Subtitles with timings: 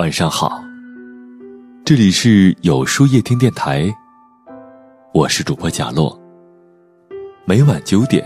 [0.00, 0.64] 晚上好，
[1.84, 3.94] 这里是有书夜听电台，
[5.12, 6.18] 我是主播贾洛。
[7.44, 8.24] 每晚九点，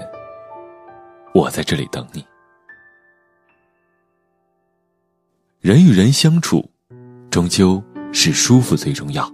[1.34, 2.24] 我在这里等你。
[5.60, 6.64] 人与人相处，
[7.28, 7.82] 终究
[8.12, 9.28] 是舒服最重要。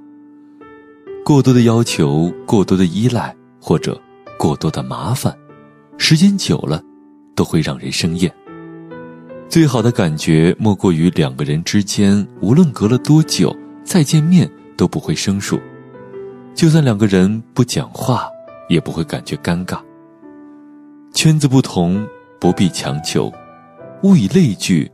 [1.23, 4.01] 过多的要求、过多的依赖或者
[4.39, 5.37] 过多的麻烦，
[5.99, 6.83] 时间久了，
[7.37, 8.35] 都会让人生厌。
[9.51, 15.61] 最好的感觉莫过于两个人之间，无论隔了多久再见面都不会生疏，
[16.55, 18.29] 就算两个人不讲话，
[18.69, 19.81] 也不会感觉尴尬。
[21.13, 22.07] 圈子不同
[22.39, 23.33] 不必强求，
[24.05, 24.89] 物以类聚，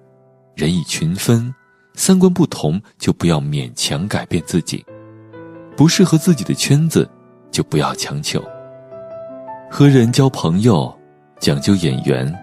[0.55, 1.55] 人以群分，
[1.93, 4.83] 三观不同就不要勉强改变自己，
[5.77, 7.07] 不适合自己的圈子
[7.51, 8.43] 就不要强求。
[9.71, 10.91] 和人交朋友
[11.41, 12.35] 讲究眼缘，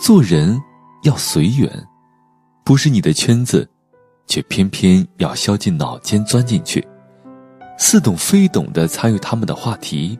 [0.00, 0.56] 做人。
[1.04, 1.70] 要随缘，
[2.64, 3.68] 不是你的圈子，
[4.26, 6.86] 却偏偏要削进脑尖钻进去，
[7.78, 10.18] 似懂非懂的参与他们的话题，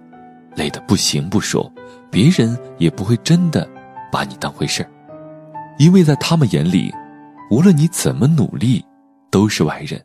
[0.55, 1.73] 累得不行不说，
[2.11, 3.67] 别人也不会真的
[4.13, 4.91] 把你当回事儿，
[5.79, 6.93] 因为在他们眼里，
[7.51, 8.85] 无论你怎么努力，
[9.31, 9.99] 都是外人。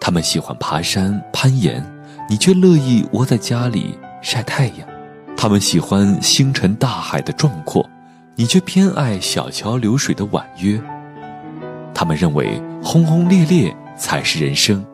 [0.00, 1.84] 他们喜欢爬山攀岩，
[2.26, 4.88] 你却乐意窝在家里晒太阳；
[5.36, 7.86] 他们喜欢星辰大海的壮阔。
[8.40, 10.80] 你却偏爱小桥流水的婉约，
[11.92, 14.86] 他们认为轰轰烈烈才是人生，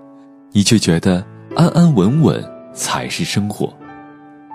[0.51, 1.23] 你却觉得
[1.55, 3.71] 安安稳稳才是生活。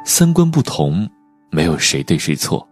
[0.06, 1.08] 三观不同，
[1.52, 2.67] 没有谁对谁错，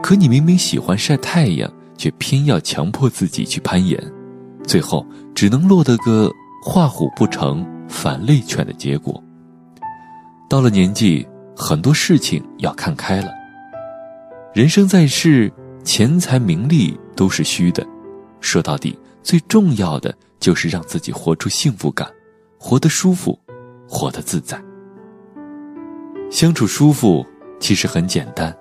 [0.00, 4.00] 可你明明喜欢晒太阳，却偏要强迫自己去攀岩，
[4.62, 6.30] 最后只能落得个
[6.64, 9.20] 画虎不成反类犬的结果。
[10.48, 13.32] 到了年纪，很多事情要看开了。
[14.54, 15.52] 人生在世，
[15.82, 17.84] 钱财名利都是虚的。
[18.40, 22.08] 说到底，最重要的就是让自己活出幸福感，
[22.56, 23.36] 活得舒服，
[23.88, 24.56] 活得自在。
[26.30, 27.26] 相处舒服
[27.58, 28.56] 其实很简单，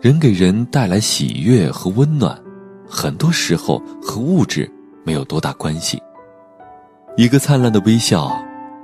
[0.00, 2.40] 人给人带来喜悦和温暖，
[2.88, 4.70] 很多时候和物质
[5.02, 6.00] 没有多大关系。
[7.16, 8.30] 一个灿烂的微笑，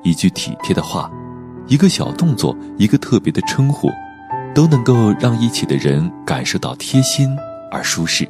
[0.03, 1.09] 一句体贴的话，
[1.69, 3.89] 一个小动作，一个特别的称呼。
[4.55, 7.37] 都能够让一起的人感受到贴心
[7.71, 8.29] 而舒适。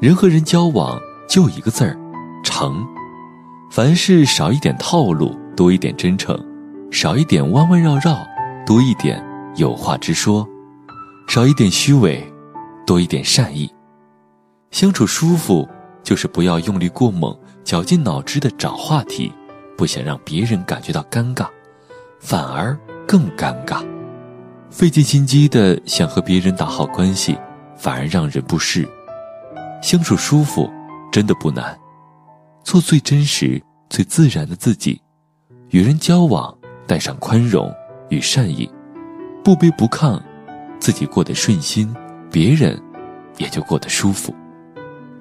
[0.00, 1.96] 人和人交往就一个字儿，
[2.44, 2.86] 诚。
[3.70, 6.36] 凡事少一点套路，多一点真诚；
[6.90, 8.16] 少一点弯弯绕绕，
[8.64, 9.22] 多一点
[9.56, 10.46] 有话直说；
[11.26, 12.22] 少一点虚伪，
[12.86, 13.68] 多一点善意。
[14.70, 15.68] 相处舒服，
[16.02, 19.32] 就是不要用力过猛，绞尽脑汁的找话题，
[19.76, 21.46] 不想让别人感觉到尴尬，
[22.20, 23.82] 反而更尴尬。
[24.70, 27.38] 费尽心机的想和别人打好关系，
[27.76, 28.86] 反而让人不适。
[29.82, 30.70] 相处舒服，
[31.10, 31.76] 真的不难。
[32.62, 35.00] 做最真实、最自然的自己，
[35.70, 36.54] 与人交往
[36.86, 37.72] 带上宽容
[38.08, 38.68] 与善意，
[39.44, 40.20] 不卑不亢，
[40.78, 41.94] 自己过得顺心，
[42.30, 42.80] 别人
[43.38, 44.34] 也就过得舒服。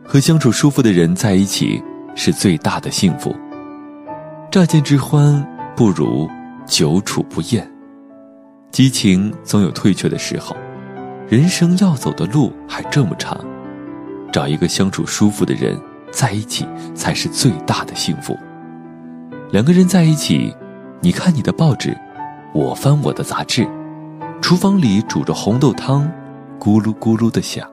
[0.04, 1.82] 和相处舒服的人在一起，
[2.16, 3.36] 是最大的幸福。
[4.52, 5.46] 乍见之欢，
[5.76, 6.30] 不如
[6.66, 7.75] 久处不厌。
[8.76, 10.54] 激情总有退却的时候，
[11.30, 13.40] 人生要走的路还这么长，
[14.34, 15.80] 找一个相处舒服的人
[16.12, 18.38] 在一起才是最大的幸福。
[19.50, 20.54] 两个人在一起，
[21.00, 21.98] 你看你的报纸，
[22.54, 23.66] 我翻我的杂志，
[24.42, 26.12] 厨房里煮着红豆汤，
[26.60, 27.66] 咕噜咕噜的响，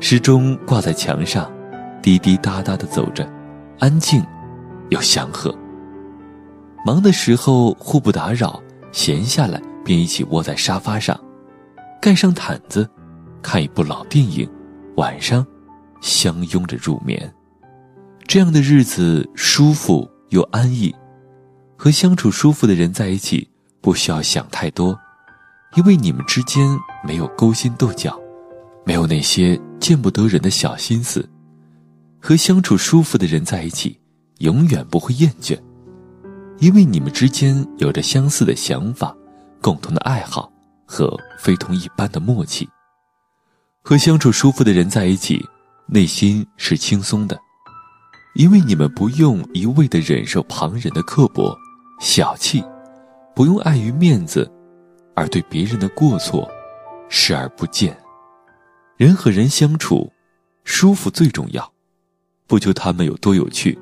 [0.00, 1.48] 时钟挂在墙上，
[2.02, 3.24] 滴滴答答的走着，
[3.78, 4.26] 安静
[4.88, 5.56] 又祥和。
[6.84, 8.60] 忙的时候互不打扰，
[8.90, 9.62] 闲下来。
[9.84, 11.18] 便一起窝在沙发上，
[12.00, 12.88] 盖上毯子，
[13.42, 14.48] 看一部老电影，
[14.96, 15.46] 晚上
[16.00, 17.32] 相拥着入眠。
[18.26, 20.94] 这样的日子舒服又安逸。
[21.76, 23.46] 和相处舒服的人在一起，
[23.82, 24.98] 不需要想太多，
[25.76, 26.66] 因为你们之间
[27.06, 28.18] 没有勾心斗角，
[28.84, 31.28] 没有那些见不得人的小心思。
[32.20, 33.98] 和相处舒服的人在一起，
[34.38, 35.58] 永远不会厌倦，
[36.58, 39.14] 因为你们之间有着相似的想法。
[39.64, 40.52] 共同的爱好
[40.84, 42.68] 和非同一般的默契，
[43.80, 45.42] 和相处舒服的人在一起，
[45.86, 47.40] 内心是轻松的，
[48.34, 51.56] 因为你们不用一味的忍受旁人的刻薄、
[51.98, 52.62] 小气，
[53.34, 54.52] 不用碍于面子
[55.14, 56.46] 而对别人的过错
[57.08, 57.96] 视而不见。
[58.98, 60.12] 人和人相处，
[60.64, 61.72] 舒服最重要，
[62.46, 63.78] 不求他们有多有趣，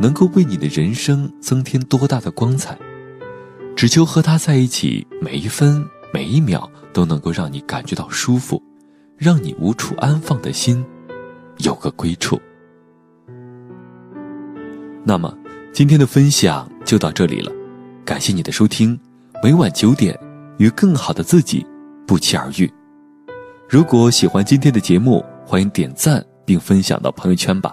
[0.00, 2.78] 能够为你的人生增添多大的光彩。
[3.78, 8.60] 只求和他在一起，每一分每一秒都能够让你感觉到舒服，
[9.16, 10.84] 让你无处安放的心
[11.58, 12.40] 有个归处。
[15.04, 15.32] 那么，
[15.72, 17.52] 今天的分享就到这里了，
[18.04, 18.98] 感谢你的收听。
[19.44, 20.18] 每晚九点，
[20.56, 21.64] 与更好的自己
[22.04, 22.68] 不期而遇。
[23.68, 27.72] 如果喜欢今天的节目，欢迎点赞并分享到朋友圈吧。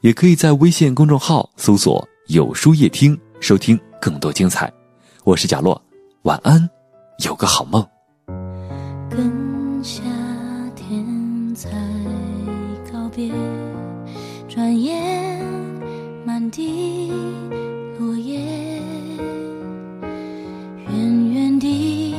[0.00, 4.72] 也可以在微信公众号搜索“有书夜听”，收听更多精彩。
[5.24, 5.80] 我是贾洛，
[6.22, 6.68] 晚安，
[7.24, 7.86] 有个好梦。
[9.08, 10.02] 跟夏
[10.74, 11.70] 天才
[12.92, 13.30] 告别，
[14.48, 15.40] 转眼
[16.26, 17.12] 满地
[18.00, 18.40] 落叶，
[20.88, 22.16] 远远地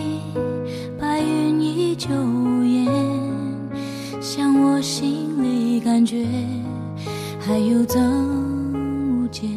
[0.97, 2.09] 白云依旧
[2.63, 2.88] 烟，
[4.21, 6.25] 像我心里感觉。
[7.45, 9.50] 还有增无减，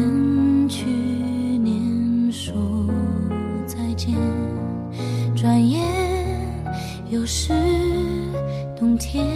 [0.00, 2.54] 跟去年说
[3.66, 4.14] 再见，
[5.36, 5.84] 转眼
[7.10, 7.52] 又是
[8.78, 9.26] 冬天。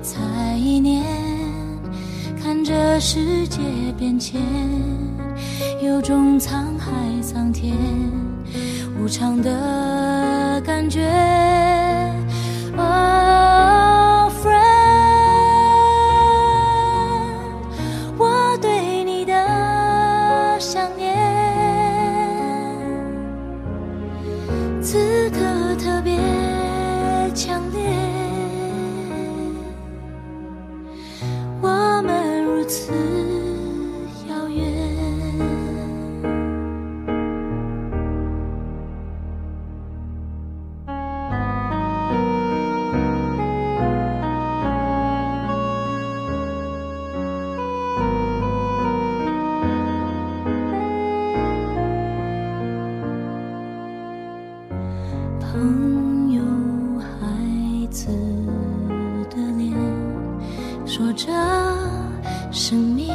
[0.00, 1.02] 才一年，
[2.40, 3.58] 看着世界
[3.98, 4.40] 变迁，
[5.82, 7.74] 有种沧海桑田
[9.02, 11.02] 无常的感觉。
[55.56, 56.42] 朋友，
[57.00, 58.08] 孩子
[59.30, 59.72] 的脸，
[60.84, 61.32] 说着
[62.52, 63.08] 生命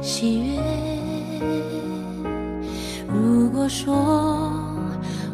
[0.00, 0.58] 喜悦。
[3.06, 4.50] 如果说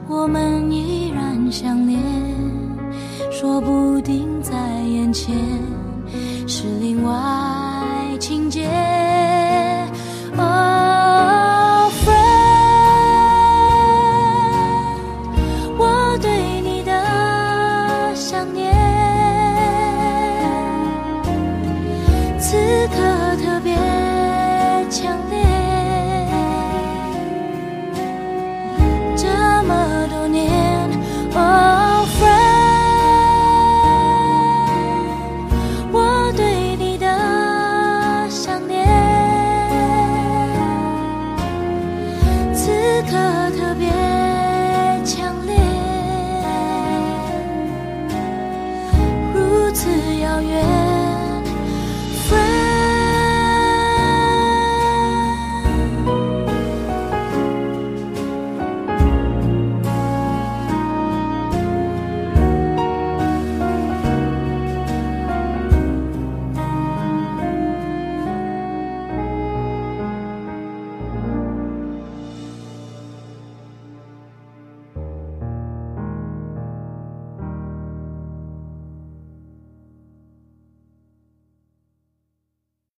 [0.08, 2.00] 我们依然相恋，
[3.30, 5.36] 说不定在眼前
[6.48, 7.12] 是另外
[8.18, 8.91] 情节。